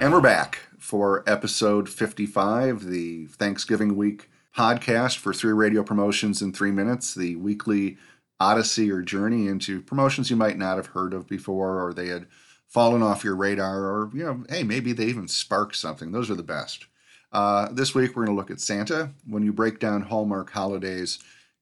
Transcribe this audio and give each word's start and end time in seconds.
And 0.00 0.12
we're 0.12 0.20
back 0.20 0.58
for 0.78 1.22
episode 1.26 1.88
55, 1.88 2.84
the 2.84 3.26
Thanksgiving 3.26 3.96
week 3.96 4.28
podcast 4.54 5.18
for 5.18 5.32
three 5.32 5.52
radio 5.52 5.82
promotions 5.82 6.42
in 6.42 6.52
three 6.52 6.72
minutes, 6.72 7.14
the 7.14 7.36
weekly 7.36 7.96
odyssey 8.40 8.90
or 8.90 9.02
journey 9.02 9.46
into 9.46 9.80
promotions 9.80 10.30
you 10.30 10.36
might 10.36 10.58
not 10.58 10.76
have 10.76 10.88
heard 10.88 11.14
of 11.14 11.28
before 11.28 11.80
or 11.80 11.94
they 11.94 12.08
had 12.08 12.26
fallen 12.66 13.02
off 13.02 13.24
your 13.24 13.36
radar 13.36 13.84
or, 13.84 14.10
you 14.12 14.24
know, 14.24 14.44
hey, 14.48 14.64
maybe 14.64 14.92
they 14.92 15.06
even 15.06 15.28
sparked 15.28 15.76
something. 15.76 16.12
Those 16.12 16.30
are 16.30 16.34
the 16.34 16.42
best. 16.42 16.86
Uh, 17.32 17.68
this 17.72 17.94
week 17.94 18.10
we're 18.10 18.26
going 18.26 18.36
to 18.36 18.40
look 18.40 18.50
at 18.50 18.60
Santa. 18.60 19.10
When 19.26 19.44
you 19.44 19.52
break 19.52 19.78
down 19.78 20.02
Hallmark 20.02 20.50
holidays 20.50 21.18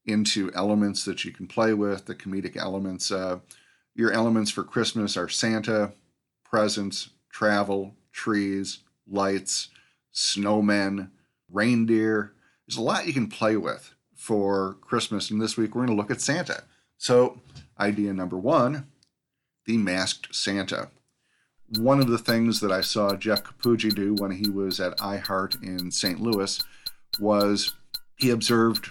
into 0.06 0.50
elements 0.54 1.04
that 1.04 1.24
you 1.24 1.32
can 1.32 1.46
play 1.46 1.74
with, 1.74 2.06
the 2.06 2.14
comedic 2.14 2.56
elements, 2.56 3.12
uh, 3.12 3.38
your 3.94 4.10
elements 4.10 4.50
for 4.50 4.64
Christmas 4.64 5.16
are 5.16 5.28
Santa, 5.28 5.92
presents, 6.44 7.10
travel, 7.30 7.94
trees, 8.12 8.80
lights, 9.06 9.68
snowmen, 10.14 11.10
reindeer. 11.50 12.32
There's 12.66 12.78
a 12.78 12.82
lot 12.82 13.06
you 13.06 13.12
can 13.12 13.28
play 13.28 13.56
with 13.56 13.94
for 14.16 14.76
Christmas. 14.80 15.30
And 15.30 15.40
this 15.40 15.56
week 15.56 15.74
we're 15.74 15.86
going 15.86 15.96
to 15.96 16.00
look 16.00 16.10
at 16.10 16.20
Santa. 16.20 16.64
So, 16.98 17.40
idea 17.78 18.12
number 18.12 18.38
one 18.38 18.86
the 19.66 19.76
masked 19.76 20.34
Santa. 20.34 20.88
One 21.78 22.00
of 22.00 22.08
the 22.08 22.18
things 22.18 22.60
that 22.60 22.72
I 22.72 22.80
saw 22.80 23.16
Jeff 23.16 23.44
Capucci 23.44 23.90
do 23.90 24.14
when 24.14 24.32
he 24.32 24.50
was 24.50 24.80
at 24.80 24.98
iHeart 24.98 25.62
in 25.62 25.90
St. 25.90 26.20
Louis 26.20 26.62
was 27.18 27.74
he 28.16 28.30
observed, 28.30 28.90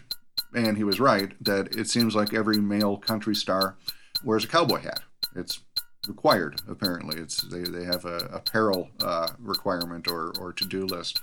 and 0.55 0.77
he 0.77 0.83
was 0.83 0.99
right, 0.99 1.31
that 1.43 1.75
it 1.75 1.89
seems 1.89 2.15
like 2.15 2.33
every 2.33 2.57
male 2.57 2.97
country 2.97 3.35
star 3.35 3.75
wears 4.23 4.45
a 4.45 4.47
cowboy 4.47 4.79
hat. 4.79 5.01
It's 5.35 5.59
required 6.07 6.61
apparently. 6.67 7.19
It's 7.19 7.41
they, 7.41 7.63
they 7.63 7.83
have 7.85 8.05
a 8.05 8.29
apparel 8.31 8.89
uh, 9.03 9.29
requirement 9.39 10.09
or, 10.09 10.33
or 10.39 10.53
to-do 10.53 10.85
list. 10.85 11.21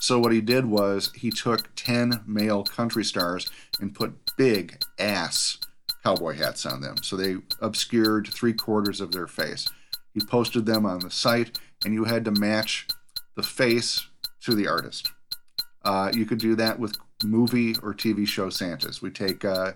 So 0.00 0.18
what 0.18 0.32
he 0.32 0.40
did 0.40 0.66
was 0.66 1.12
he 1.14 1.30
took 1.30 1.74
10 1.76 2.22
male 2.26 2.64
country 2.64 3.04
stars 3.04 3.50
and 3.80 3.94
put 3.94 4.14
big 4.36 4.82
ass 4.98 5.58
cowboy 6.02 6.36
hats 6.36 6.64
on 6.66 6.80
them. 6.80 6.96
So 7.02 7.16
they 7.16 7.36
obscured 7.60 8.28
three 8.28 8.52
quarters 8.52 9.00
of 9.00 9.12
their 9.12 9.26
face. 9.26 9.68
He 10.14 10.20
posted 10.20 10.66
them 10.66 10.86
on 10.86 11.00
the 11.00 11.10
site 11.10 11.58
and 11.84 11.94
you 11.94 12.04
had 12.04 12.24
to 12.24 12.30
match 12.30 12.86
the 13.34 13.42
face 13.42 14.06
to 14.42 14.54
the 14.54 14.68
artist. 14.68 15.10
Uh, 15.84 16.10
you 16.14 16.26
could 16.26 16.38
do 16.38 16.54
that 16.56 16.78
with 16.78 16.96
movie 17.24 17.74
or 17.82 17.94
tv 17.94 18.26
show 18.26 18.50
santas. 18.50 19.02
We 19.02 19.10
take 19.10 19.44
uh, 19.44 19.72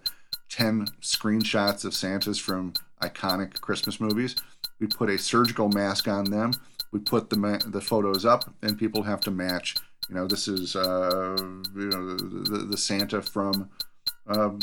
10 0.50 0.86
screenshots 1.00 1.84
of 1.84 1.94
santas 1.94 2.38
from 2.38 2.74
iconic 3.02 3.60
Christmas 3.60 4.00
movies. 4.00 4.36
We 4.80 4.86
put 4.86 5.10
a 5.10 5.18
surgical 5.18 5.68
mask 5.68 6.08
on 6.08 6.24
them. 6.24 6.52
We 6.92 7.00
put 7.00 7.30
the 7.30 7.36
ma- 7.36 7.58
the 7.66 7.80
photos 7.80 8.24
up, 8.24 8.52
and 8.62 8.78
people 8.78 9.02
have 9.02 9.20
to 9.20 9.30
match. 9.30 9.76
You 10.08 10.16
know, 10.16 10.26
this 10.26 10.48
is 10.48 10.76
uh, 10.76 11.36
you 11.74 11.88
know 11.88 12.16
the, 12.16 12.66
the 12.70 12.76
Santa 12.76 13.22
from 13.22 13.70
um, 14.26 14.60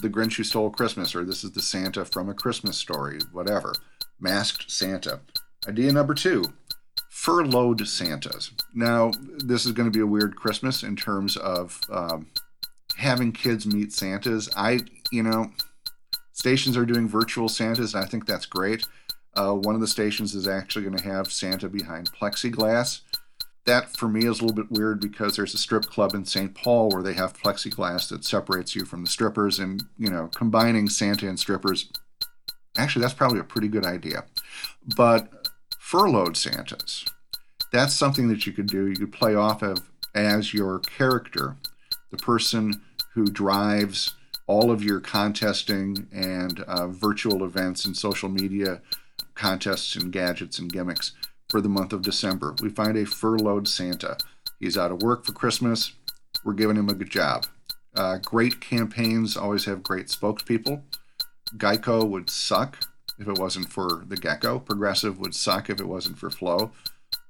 the 0.00 0.10
Grinch 0.10 0.36
Who 0.36 0.44
Stole 0.44 0.70
Christmas, 0.70 1.14
or 1.14 1.24
this 1.24 1.44
is 1.44 1.52
the 1.52 1.62
Santa 1.62 2.04
from 2.04 2.28
A 2.28 2.34
Christmas 2.34 2.76
Story, 2.76 3.18
whatever. 3.32 3.74
Masked 4.20 4.70
Santa. 4.70 5.20
Idea 5.66 5.92
number 5.92 6.14
two 6.14 6.44
furloughed 7.08 7.86
Santas. 7.86 8.50
Now, 8.74 9.12
this 9.38 9.64
is 9.64 9.72
going 9.72 9.90
to 9.90 9.96
be 9.96 10.02
a 10.02 10.06
weird 10.06 10.36
Christmas 10.36 10.82
in 10.82 10.96
terms 10.96 11.36
of 11.36 11.80
um, 11.90 12.26
having 12.96 13.32
kids 13.32 13.66
meet 13.66 13.92
Santas. 13.92 14.50
I, 14.56 14.80
you 15.10 15.22
know, 15.22 15.50
Stations 16.34 16.76
are 16.76 16.84
doing 16.84 17.08
virtual 17.08 17.48
Santas, 17.48 17.94
and 17.94 18.04
I 18.04 18.06
think 18.06 18.26
that's 18.26 18.44
great. 18.44 18.86
Uh, 19.34 19.52
one 19.52 19.76
of 19.76 19.80
the 19.80 19.86
stations 19.86 20.34
is 20.34 20.46
actually 20.46 20.84
going 20.84 20.98
to 20.98 21.04
have 21.04 21.32
Santa 21.32 21.68
behind 21.68 22.12
plexiglass. 22.12 23.00
That 23.66 23.96
for 23.96 24.08
me 24.08 24.26
is 24.26 24.40
a 24.40 24.44
little 24.44 24.52
bit 24.52 24.70
weird 24.70 25.00
because 25.00 25.36
there's 25.36 25.54
a 25.54 25.58
strip 25.58 25.84
club 25.84 26.12
in 26.12 26.24
St. 26.24 26.54
Paul 26.54 26.90
where 26.90 27.02
they 27.02 27.14
have 27.14 27.40
plexiglass 27.40 28.08
that 28.10 28.24
separates 28.24 28.74
you 28.74 28.84
from 28.84 29.04
the 29.04 29.10
strippers, 29.10 29.60
and 29.60 29.84
you 29.96 30.10
know, 30.10 30.28
combining 30.34 30.88
Santa 30.88 31.28
and 31.28 31.38
strippers. 31.38 31.88
Actually, 32.76 33.02
that's 33.02 33.14
probably 33.14 33.38
a 33.38 33.44
pretty 33.44 33.68
good 33.68 33.86
idea. 33.86 34.24
But 34.96 35.48
furloughed 35.78 36.36
Santas, 36.36 37.04
that's 37.72 37.94
something 37.94 38.26
that 38.28 38.44
you 38.44 38.52
could 38.52 38.66
do. 38.66 38.86
You 38.86 38.96
could 38.96 39.12
play 39.12 39.36
off 39.36 39.62
of 39.62 39.88
as 40.16 40.52
your 40.52 40.80
character, 40.80 41.56
the 42.10 42.16
person 42.16 42.82
who 43.14 43.26
drives 43.26 44.14
all 44.46 44.70
of 44.70 44.82
your 44.82 45.00
contesting 45.00 46.06
and 46.12 46.60
uh, 46.60 46.88
virtual 46.88 47.44
events 47.44 47.84
and 47.84 47.96
social 47.96 48.28
media 48.28 48.80
contests 49.34 49.96
and 49.96 50.12
gadgets 50.12 50.58
and 50.58 50.72
gimmicks 50.72 51.12
for 51.48 51.60
the 51.60 51.68
month 51.68 51.92
of 51.92 52.02
December. 52.02 52.54
We 52.60 52.68
find 52.68 52.96
a 52.96 53.06
furloughed 53.06 53.68
Santa. 53.68 54.16
He's 54.60 54.78
out 54.78 54.92
of 54.92 55.02
work 55.02 55.24
for 55.24 55.32
Christmas. 55.32 55.92
We're 56.44 56.54
giving 56.54 56.76
him 56.76 56.88
a 56.88 56.94
good 56.94 57.10
job. 57.10 57.46
Uh, 57.96 58.18
great 58.18 58.60
campaigns 58.60 59.36
always 59.36 59.64
have 59.66 59.82
great 59.82 60.08
spokespeople. 60.08 60.82
Geico 61.56 62.08
would 62.08 62.28
suck 62.28 62.84
if 63.18 63.28
it 63.28 63.38
wasn't 63.38 63.68
for 63.68 64.02
the 64.06 64.16
gecko. 64.16 64.58
Progressive 64.58 65.18
would 65.18 65.34
suck 65.34 65.70
if 65.70 65.80
it 65.80 65.86
wasn't 65.86 66.18
for 66.18 66.30
Flo. 66.30 66.72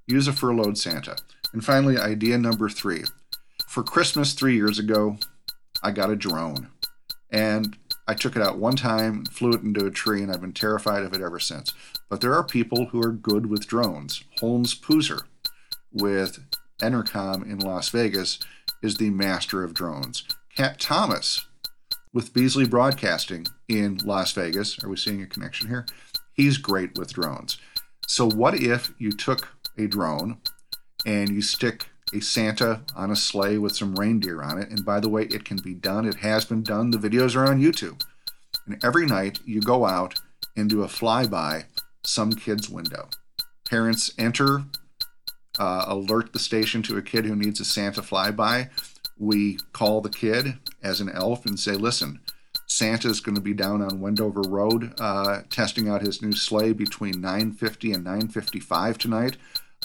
Use 0.06 0.26
a 0.26 0.32
furloughed 0.32 0.78
Santa. 0.78 1.16
And 1.52 1.64
finally, 1.64 1.98
idea 1.98 2.38
number 2.38 2.69
three. 2.69 3.04
For 3.69 3.82
Christmas 3.82 4.32
three 4.32 4.56
years 4.56 4.78
ago, 4.78 5.19
I 5.82 5.91
got 5.91 6.10
a 6.10 6.16
drone. 6.16 6.69
And 7.31 7.77
I 8.07 8.15
took 8.15 8.37
it 8.37 8.43
out 8.43 8.59
one 8.59 8.77
time, 8.77 9.25
flew 9.27 9.53
it 9.53 9.62
into 9.62 9.87
a 9.87 9.91
tree, 9.91 10.23
and 10.23 10.31
I've 10.31 10.41
been 10.41 10.53
terrified 10.53 11.03
of 11.03 11.15
it 11.15 11.23
ever 11.23 11.41
since. 11.41 11.73
But 12.09 12.21
there 12.21 12.35
are 12.35 12.45
people 12.45 12.87
who 12.87 13.03
are 13.03 13.12
good 13.12 13.47
with 13.47 13.67
drones. 13.67 14.23
Holmes 14.41 14.75
Pooser 14.79 15.23
with 15.93 16.39
Entercom 16.83 17.45
in 17.45 17.59
Las 17.59 17.89
Vegas 17.89 18.39
is 18.83 18.97
the 18.97 19.11
master 19.11 19.65
of 19.65 19.75
drones. 19.75 20.25
Cat 20.55 20.79
Thomas 20.79 21.47
with 22.12 22.33
Beasley 22.33 22.67
Broadcasting 22.67 23.47
in 23.69 23.99
Las 24.05 24.33
Vegas. 24.33 24.83
Are 24.85 24.89
we 24.89 24.97
seeing 24.97 25.23
a 25.23 25.27
connection 25.27 25.69
here? 25.69 25.87
He's 26.35 26.59
great 26.59 26.99
with 26.99 27.12
drones. 27.12 27.59
So, 28.06 28.31
what 28.31 28.55
if 28.55 28.93
you 28.99 29.11
took 29.12 29.49
a 29.79 29.87
drone 29.87 30.39
and 31.06 31.31
you 31.31 31.43
stick 31.43 31.89
a 32.14 32.20
Santa 32.20 32.82
on 32.94 33.10
a 33.10 33.16
sleigh 33.16 33.58
with 33.58 33.75
some 33.75 33.94
reindeer 33.97 34.42
on 34.42 34.58
it. 34.58 34.70
And 34.70 34.84
by 34.84 35.00
the 35.00 35.08
way, 35.08 35.25
it 35.25 35.44
can 35.44 35.58
be 35.58 35.75
done. 35.75 36.06
It 36.06 36.16
has 36.16 36.44
been 36.44 36.62
done. 36.62 36.91
The 36.91 36.98
videos 36.98 37.36
are 37.36 37.47
on 37.47 37.60
YouTube. 37.60 38.02
And 38.66 38.82
every 38.84 39.06
night 39.06 39.41
you 39.44 39.60
go 39.60 39.84
out 39.84 40.20
and 40.56 40.70
do 40.70 40.82
a 40.82 40.86
flyby 40.86 41.64
some 42.06 42.32
kid's 42.32 42.69
window. 42.69 43.08
Parents 43.69 44.12
enter, 44.19 44.64
uh, 45.58 45.84
alert 45.88 46.32
the 46.32 46.38
station 46.38 46.82
to 46.82 46.97
a 46.97 47.02
kid 47.02 47.25
who 47.25 47.34
needs 47.34 47.60
a 47.60 47.64
Santa 47.64 48.02
flyby. 48.02 48.70
We 49.19 49.58
call 49.72 50.00
the 50.00 50.10
kid 50.10 50.58
as 50.82 51.00
an 51.00 51.08
elf 51.08 51.46
and 51.46 51.58
say, 51.58 51.72
listen, 51.72 52.20
Santa's 52.66 53.20
going 53.20 53.36
to 53.36 53.41
be 53.41 53.54
down 53.54 53.82
on 53.82 54.00
Wendover 54.00 54.42
Road 54.42 54.94
uh, 55.00 55.42
testing 55.50 55.88
out 55.88 56.02
his 56.02 56.22
new 56.22 56.32
sleigh 56.32 56.72
between 56.72 57.14
9.50 57.14 57.94
and 57.94 58.04
9.55 58.04 58.98
tonight. 58.98 59.36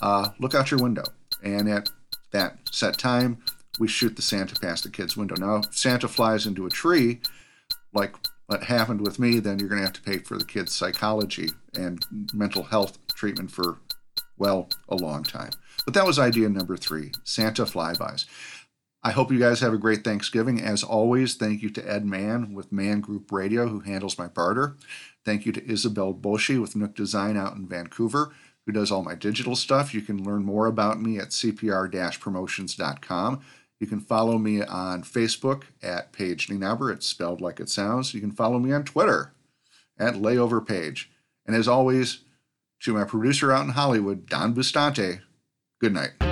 Uh, 0.01 0.29
look 0.39 0.55
out 0.55 0.71
your 0.71 0.81
window. 0.81 1.03
And 1.43 1.69
at 1.69 1.89
that 2.31 2.57
set 2.71 2.97
time, 2.97 3.39
we 3.79 3.87
shoot 3.87 4.15
the 4.15 4.21
Santa 4.21 4.59
past 4.59 4.83
the 4.83 4.89
kid's 4.89 5.15
window. 5.15 5.35
Now, 5.35 5.57
if 5.57 5.75
Santa 5.75 6.07
flies 6.07 6.45
into 6.45 6.65
a 6.65 6.69
tree, 6.69 7.21
like 7.93 8.15
what 8.47 8.63
happened 8.63 9.01
with 9.01 9.19
me, 9.19 9.39
then 9.39 9.59
you're 9.59 9.69
going 9.69 9.79
to 9.81 9.85
have 9.85 9.93
to 9.93 10.01
pay 10.01 10.17
for 10.17 10.37
the 10.37 10.45
kid's 10.45 10.75
psychology 10.75 11.49
and 11.75 12.05
mental 12.33 12.63
health 12.63 12.97
treatment 13.07 13.51
for, 13.51 13.77
well, 14.37 14.69
a 14.89 14.95
long 14.95 15.23
time. 15.23 15.51
But 15.85 15.93
that 15.93 16.05
was 16.05 16.19
idea 16.19 16.49
number 16.49 16.77
three 16.77 17.11
Santa 17.23 17.63
flybys. 17.63 18.25
I 19.01 19.11
hope 19.11 19.31
you 19.31 19.39
guys 19.39 19.61
have 19.61 19.73
a 19.73 19.77
great 19.77 20.03
Thanksgiving. 20.03 20.61
As 20.61 20.83
always, 20.83 21.35
thank 21.35 21.61
you 21.61 21.69
to 21.69 21.89
Ed 21.89 22.05
Mann 22.05 22.53
with 22.53 22.71
Mann 22.71 22.99
Group 22.99 23.31
Radio, 23.31 23.69
who 23.69 23.79
handles 23.79 24.17
my 24.17 24.27
barter. 24.27 24.75
Thank 25.23 25.45
you 25.45 25.53
to 25.53 25.71
Isabel 25.71 26.13
Boshi 26.13 26.59
with 26.59 26.75
Nook 26.75 26.95
Design 26.95 27.37
out 27.37 27.55
in 27.55 27.65
Vancouver 27.65 28.33
who 28.69 28.73
does 28.73 28.91
all 28.91 29.01
my 29.01 29.15
digital 29.15 29.55
stuff. 29.55 29.95
You 29.95 30.01
can 30.01 30.23
learn 30.23 30.45
more 30.45 30.67
about 30.67 31.01
me 31.01 31.17
at 31.17 31.29
cpr 31.29 32.19
promotions.com. 32.19 33.41
You 33.79 33.87
can 33.87 33.99
follow 33.99 34.37
me 34.37 34.61
on 34.61 35.01
Facebook 35.01 35.63
at 35.81 36.11
Paige 36.11 36.49
Nienaber. 36.49 36.93
It's 36.93 37.07
spelled 37.07 37.41
like 37.41 37.59
it 37.59 37.67
sounds. 37.67 38.13
You 38.13 38.21
can 38.21 38.31
follow 38.31 38.59
me 38.59 38.71
on 38.71 38.83
Twitter 38.83 39.33
at 39.97 40.13
Layover 40.13 40.63
Page. 40.63 41.09
And 41.47 41.55
as 41.55 41.67
always, 41.67 42.19
to 42.81 42.93
my 42.93 43.05
producer 43.05 43.51
out 43.51 43.65
in 43.65 43.71
Hollywood, 43.71 44.27
Don 44.27 44.53
Bustante, 44.53 45.21
good 45.81 45.95
night. 45.95 46.28